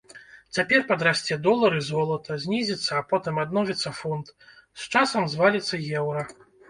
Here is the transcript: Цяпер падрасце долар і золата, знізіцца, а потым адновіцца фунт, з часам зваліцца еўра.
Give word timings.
Цяпер 0.57 0.79
падрасце 0.91 1.35
долар 1.47 1.75
і 1.79 1.81
золата, 1.89 2.37
знізіцца, 2.45 2.89
а 3.01 3.03
потым 3.11 3.35
адновіцца 3.45 3.89
фунт, 4.01 4.33
з 4.85 4.93
часам 4.95 5.23
зваліцца 5.35 5.75
еўра. 6.01 6.27